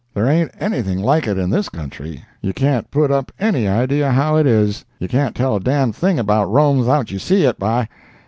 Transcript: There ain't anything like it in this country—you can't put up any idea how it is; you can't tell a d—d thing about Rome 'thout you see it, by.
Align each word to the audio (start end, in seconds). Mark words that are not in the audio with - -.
There 0.15 0.25
ain't 0.25 0.49
anything 0.59 0.97
like 0.99 1.27
it 1.27 1.37
in 1.37 1.51
this 1.51 1.69
country—you 1.69 2.53
can't 2.53 2.89
put 2.89 3.11
up 3.11 3.31
any 3.39 3.67
idea 3.67 4.09
how 4.11 4.35
it 4.35 4.47
is; 4.47 4.83
you 4.97 5.07
can't 5.07 5.35
tell 5.35 5.55
a 5.57 5.59
d—d 5.59 5.91
thing 5.91 6.17
about 6.17 6.49
Rome 6.51 6.83
'thout 6.83 7.11
you 7.11 7.19
see 7.19 7.43
it, 7.43 7.59
by. 7.59 7.87